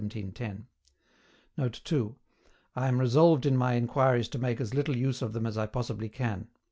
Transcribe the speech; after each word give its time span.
][Note 1.57 1.79
2: 1.83 2.15
"I 2.75 2.87
am 2.87 2.99
resolved 2.99 3.45
in 3.45 3.55
my 3.55 3.73
inquiries 3.75 4.29
to 4.29 4.39
make 4.39 4.59
as 4.59 4.73
little 4.73 4.95
use 4.97 5.21
of 5.21 5.31
them 5.33 5.45
as 5.45 5.57
possibly 5.71 6.07
I 6.07 6.09
can." 6.09 6.47